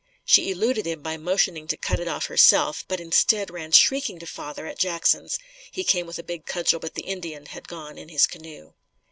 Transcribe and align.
She 0.25 0.49
eluded 0.49 0.87
him 0.87 1.03
by 1.03 1.17
motioning 1.17 1.67
to 1.67 1.77
cut 1.77 1.99
it 1.99 2.07
off 2.07 2.25
herself, 2.25 2.83
but 2.87 2.99
instead, 2.99 3.51
ran 3.51 3.71
shrieking 3.71 4.17
to 4.17 4.25
father 4.25 4.65
at 4.65 4.79
Jackson's. 4.79 5.37
He 5.71 5.83
came 5.83 6.07
with 6.07 6.17
a 6.17 6.23
big 6.23 6.47
cudgel 6.47 6.79
but 6.79 6.95
the 6.95 7.03
Indian 7.03 7.45
had 7.45 7.67
gone 7.67 7.99
in 7.99 8.09
his 8.09 8.25
canoe. 8.25 8.73